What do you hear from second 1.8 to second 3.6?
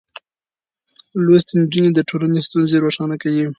د ټولنې ستونزې روښانه کوي.